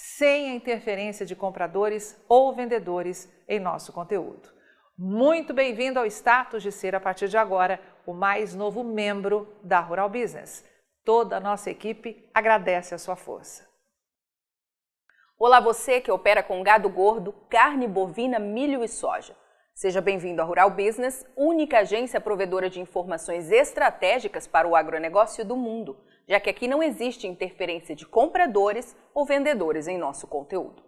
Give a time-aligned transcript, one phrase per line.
[0.00, 4.48] sem a interferência de compradores ou vendedores em nosso conteúdo.
[4.96, 9.80] Muito bem-vindo ao status de ser, a partir de agora, o mais novo membro da
[9.80, 10.64] Rural Business.
[11.04, 13.66] Toda a nossa equipe agradece a sua força.
[15.36, 19.36] Olá, você que opera com gado gordo, carne bovina, milho e soja.
[19.74, 25.56] Seja bem-vindo à Rural Business, única agência provedora de informações estratégicas para o agronegócio do
[25.56, 30.82] mundo já que aqui não existe interferência de compradores ou vendedores em nosso conteúdo.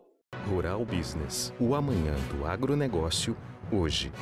[0.46, 3.36] Rural Business, o amanhã do agronegócio,
[3.72, 4.12] hoje.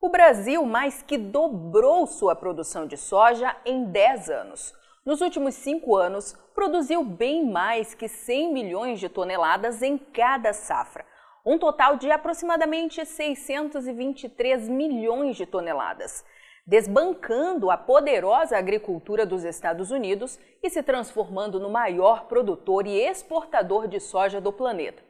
[0.00, 4.72] O Brasil mais que dobrou sua produção de soja em 10 anos.
[5.04, 11.04] Nos últimos cinco anos, produziu bem mais que 100 milhões de toneladas em cada safra,
[11.44, 16.24] um total de aproximadamente 623 milhões de toneladas
[16.66, 23.86] desbancando a poderosa agricultura dos Estados Unidos e se transformando no maior produtor e exportador
[23.86, 25.02] de soja do planeta.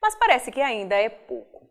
[0.00, 1.68] Mas parece que ainda é pouco.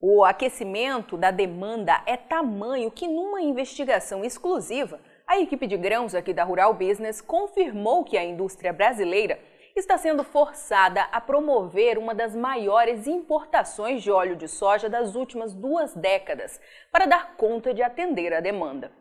[0.00, 6.32] O aquecimento da demanda é tamanho que, numa investigação exclusiva, a equipe de grãos aqui
[6.32, 9.38] da Rural Business confirmou que a indústria brasileira
[9.80, 15.52] está sendo forçada a promover uma das maiores importações de óleo de soja das últimas
[15.52, 16.60] duas décadas
[16.92, 18.92] para dar conta de atender a demanda.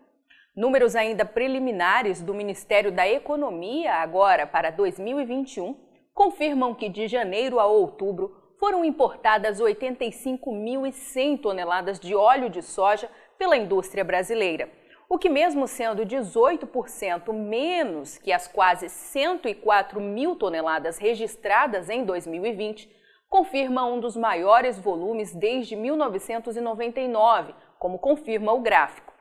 [0.55, 5.77] Números ainda preliminares do Ministério da Economia, agora para 2021,
[6.13, 13.55] confirmam que de janeiro a outubro foram importadas 85.100 toneladas de óleo de soja pela
[13.55, 14.78] indústria brasileira
[15.09, 22.87] o que, mesmo sendo 18% menos que as quase 104 mil toneladas registradas em 2020,
[23.27, 29.11] confirma um dos maiores volumes desde 1999, como confirma o gráfico.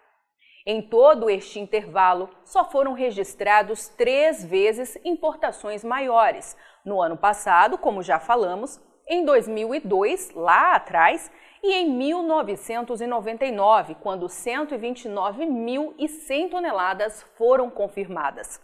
[0.66, 6.54] Em todo este intervalo, só foram registrados três vezes importações maiores.
[6.84, 8.78] No ano passado, como já falamos,
[9.08, 11.32] em 2002, lá atrás,
[11.62, 18.60] e em 1999, quando 129.100 toneladas foram confirmadas.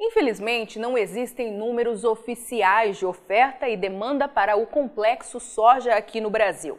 [0.00, 6.30] Infelizmente, não existem números oficiais de oferta e demanda para o complexo soja aqui no
[6.30, 6.78] Brasil.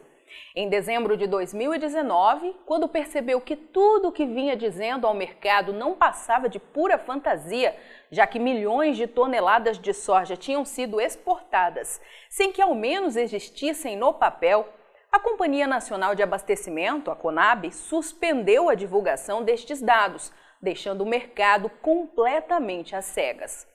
[0.54, 5.94] Em dezembro de 2019, quando percebeu que tudo o que vinha dizendo ao mercado não
[5.94, 7.74] passava de pura fantasia,
[8.10, 13.96] já que milhões de toneladas de soja tinham sido exportadas, sem que ao menos existissem
[13.96, 14.68] no papel,
[15.10, 21.70] a Companhia Nacional de Abastecimento, a CONAB, suspendeu a divulgação destes dados, deixando o mercado
[21.70, 23.66] completamente às cegas.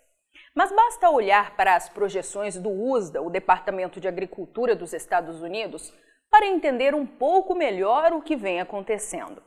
[0.54, 5.94] Mas basta olhar para as projeções do USDA, o Departamento de Agricultura dos Estados Unidos,
[6.30, 9.42] para entender um pouco melhor o que vem acontecendo.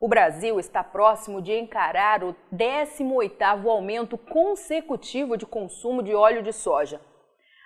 [0.00, 6.52] O Brasil está próximo de encarar o 18º aumento consecutivo de consumo de óleo de
[6.52, 7.00] soja.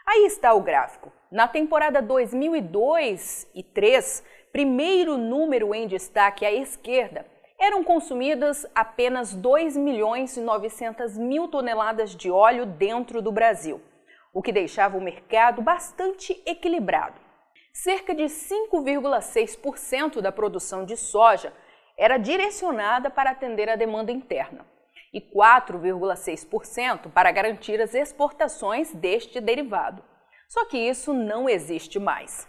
[0.06, 1.12] Aí está o gráfico.
[1.34, 4.22] Na temporada 2002 e 3,
[4.52, 7.26] primeiro número em destaque à esquerda,
[7.58, 13.82] eram consumidas apenas 2 milhões e 900 mil toneladas de óleo dentro do Brasil,
[14.32, 17.20] o que deixava o mercado bastante equilibrado.
[17.72, 21.52] Cerca de 5,6% da produção de soja
[21.98, 24.64] era direcionada para atender a demanda interna
[25.12, 30.13] e 4,6% para garantir as exportações deste derivado.
[30.48, 32.48] Só que isso não existe mais.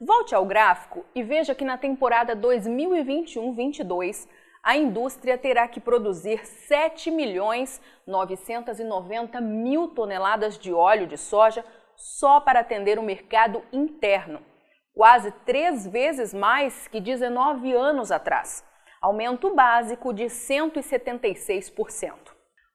[0.00, 4.28] Volte ao gráfico e veja que na temporada 2021-22
[4.62, 11.64] a indústria terá que produzir 7 milhões 990 mil toneladas de óleo de soja
[11.96, 14.42] só para atender o mercado interno,
[14.92, 18.64] quase três vezes mais que 19 anos atrás,
[19.00, 22.33] aumento básico de 176%.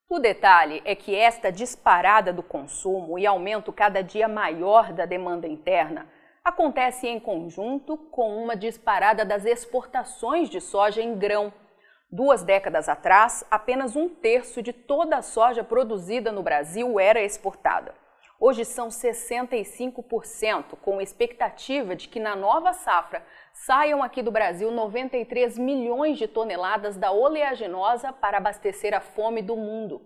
[0.10, 5.48] O detalhe é que esta disparada do consumo e aumento cada dia maior da demanda
[5.48, 6.08] interna
[6.44, 11.54] acontece em conjunto com uma disparada das exportações de soja em grão,
[12.12, 17.94] Duas décadas atrás, apenas um terço de toda a soja produzida no Brasil era exportada.
[18.42, 23.22] Hoje são 65%, com expectativa de que na nova safra
[23.52, 29.58] saiam aqui do Brasil 93 milhões de toneladas da oleaginosa para abastecer a fome do
[29.58, 30.02] mundo.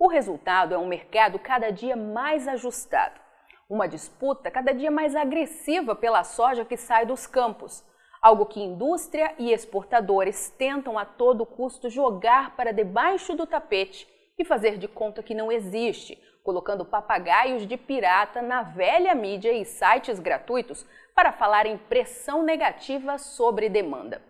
[0.00, 3.20] O resultado é um mercado cada dia mais ajustado,
[3.68, 7.84] uma disputa cada dia mais agressiva pela soja que sai dos campos,
[8.22, 14.08] algo que indústria e exportadores tentam a todo custo jogar para debaixo do tapete
[14.38, 19.64] e fazer de conta que não existe, colocando papagaios de pirata na velha mídia e
[19.64, 24.22] sites gratuitos para falar em pressão negativa sobre demanda.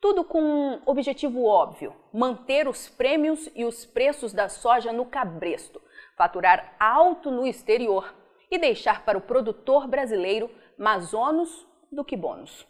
[0.00, 5.78] Tudo com um objetivo óbvio: manter os prêmios e os preços da soja no cabresto,
[6.16, 8.14] faturar alto no exterior
[8.50, 12.66] e deixar para o produtor brasileiro mais ônus do que bônus.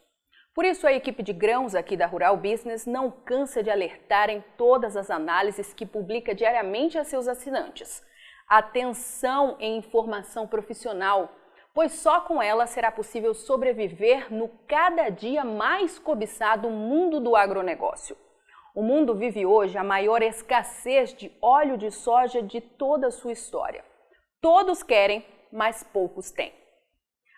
[0.53, 4.43] Por isso, a equipe de grãos aqui da Rural Business não cansa de alertar em
[4.57, 8.08] todas as análises que publica diariamente a seus assinantes
[8.49, 11.31] atenção em informação profissional,
[11.75, 18.17] pois só com ela será possível sobreviver no cada dia mais cobiçado mundo do agronegócio.
[18.75, 23.33] O mundo vive hoje a maior escassez de óleo de soja de toda a ssua
[23.33, 23.85] história.
[24.41, 26.53] Todos querem, mas poucos têm.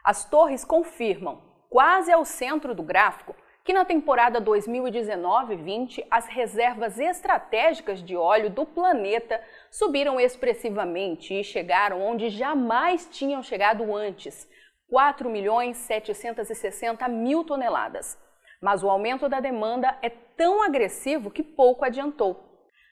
[0.04, 3.34] As torres confirmam, quase ao centro do gráfico,
[3.70, 9.40] que na temporada 2019-20 as reservas estratégicas de óleo do planeta
[9.70, 14.50] subiram expressivamente e chegaram onde jamais tinham chegado antes,
[14.88, 18.18] 4 milhões 760 mil toneladas.
[18.60, 22.49] Mas o aumento da demanda é tão agressivo que pouco adiantou.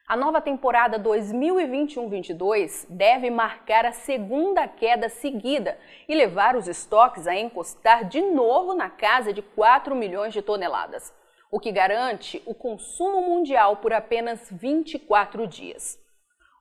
[0.08, 5.78] A nova temporada 2021-22 deve marcar a segunda queda seguida
[6.08, 11.12] e levar os estoques a encostar de novo na casa de 4 milhões de toneladas,
[11.50, 16.00] o que garante o consumo mundial por apenas 24 dias.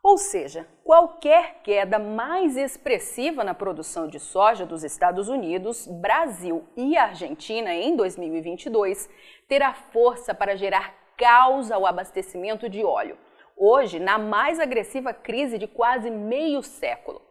[0.04, 6.98] Ou seja, qualquer queda mais expressiva na produção de soja dos Estados Unidos, Brasil e
[6.98, 9.10] Argentina em 2022
[9.48, 13.18] terá força para gerar caos ao abastecimento de óleo
[13.58, 17.22] hoje na mais agressiva crise de quase meio século.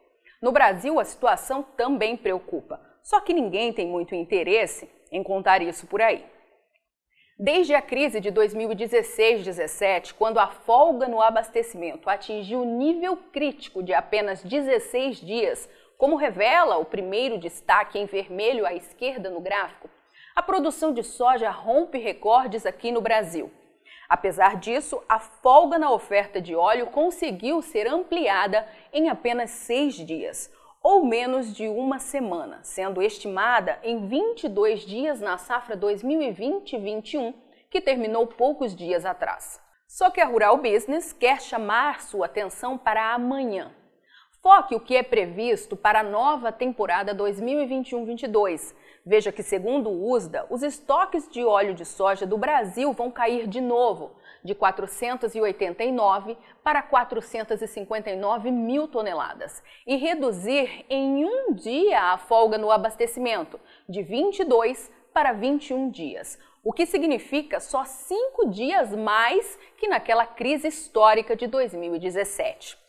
[0.43, 5.87] No Brasil, a situação também preocupa, só que ninguém tem muito interesse em contar isso
[5.87, 6.25] por aí.
[7.38, 14.43] Desde a crise de 2016-17, quando a folga no abastecimento atingiu nível crítico de apenas
[14.43, 15.69] 16 dias,
[15.99, 19.90] como revela o primeiro destaque em vermelho à esquerda no gráfico,
[20.34, 23.50] a produção de soja rompe recordes aqui no Brasil.
[24.08, 30.50] Apesar disso, a folga na oferta de óleo conseguiu ser ampliada em apenas seis dias,
[30.82, 37.34] ou menos de uma semana, sendo estimada em 22 dias na safra 2020-21,
[37.68, 39.60] que terminou poucos dias atrás.
[39.88, 43.72] Só que a Rural Business quer chamar sua atenção para amanhã.
[44.46, 48.72] Foque o que é previsto para a nova temporada 2021-22
[49.04, 53.48] Veja que, segundo o USDA, os estoques de óleo de soja do Brasil vão cair
[53.48, 54.12] de novo,
[54.44, 63.58] de 489 para 459 mil toneladas, e reduzir em um dia a folga no abastecimento,
[63.88, 70.69] de 22 para 21 dias, o que significa só cinco dias mais que naquela crise
[70.69, 72.85] histórica de 2017.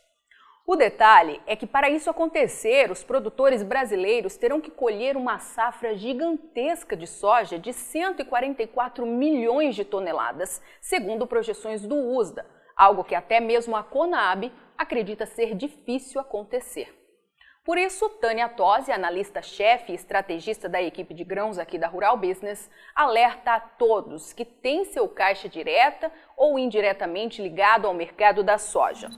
[0.70, 5.96] O detalhe é que, para isso acontecer, os produtores brasileiros terão que colher uma safra
[5.96, 12.44] gigantesca de soja de 144 milhões de toneladas, segundo projeções do USDA,
[12.76, 16.94] algo que até mesmo a Conab acredita ser difícil acontecer.
[17.64, 22.70] Por isso, Tânia Tosi, analista-chefe e estrategista da equipe de grãos aqui da Rural Business,
[22.94, 29.08] alerta a todos que têm seu caixa direta ou indiretamente ligado ao mercado da soja.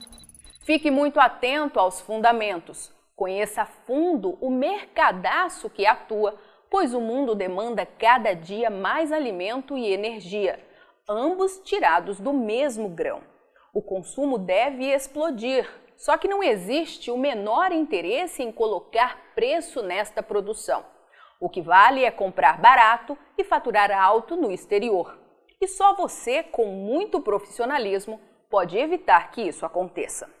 [0.63, 2.93] Fique muito atento aos fundamentos.
[3.15, 6.39] Conheça a fundo o mercadaço que atua,
[6.69, 10.59] pois o mundo demanda cada dia mais alimento e energia,
[11.09, 13.23] ambos tirados do mesmo grão.
[13.73, 20.21] O consumo deve explodir, só que não existe o menor interesse em colocar preço nesta
[20.21, 20.85] produção.
[21.39, 25.17] O que vale é comprar barato e faturar alto no exterior.
[25.59, 30.40] E só você, com muito profissionalismo, pode evitar que isso aconteça.